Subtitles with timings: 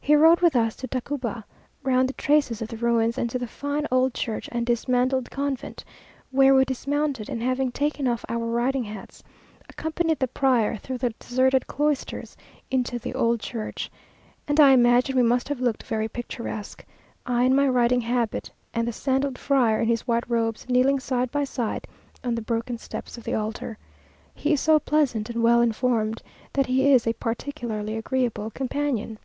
[0.00, 1.44] He rode with us to Tacuba,
[1.82, 5.84] round the traces of the ruins, and to the fine old church and dismantled convent,
[6.30, 9.22] where we dismounted, and having taken off our riding hats,
[9.68, 12.38] accompanied the prior through the deserted cloisters
[12.70, 13.90] into the old church;
[14.46, 16.86] and I imagine we must have looked very picturesque;
[17.26, 21.30] I in my riding habit, and the sandalled friar in his white robes, kneeling side
[21.30, 21.86] by side,
[22.24, 23.76] on the broken steps of the altar.
[24.34, 26.22] He is so pleasant and well informed,
[26.54, 29.18] that he is a particularly agreeable companion.